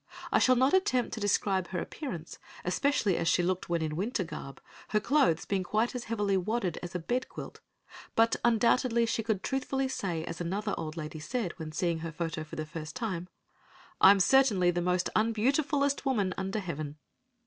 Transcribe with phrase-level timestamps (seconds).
[0.31, 4.23] I shall not attempt to describe her appearance, especially as she looked when in winter
[4.23, 7.59] garb, her clothes being quite as heavily wadded as a bed quilt,
[8.15, 12.43] but undoubtedly she could truthfully say as another old lady said when seeing her photo
[12.43, 13.29] for the first time,
[14.01, 16.97] "I'm certainly the most unbeautifulest woman under heaven."